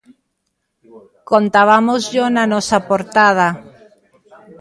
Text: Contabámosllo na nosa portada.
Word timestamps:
Contabámosllo 1.29 2.25
na 2.35 2.43
nosa 2.53 2.77
portada. 2.89 3.47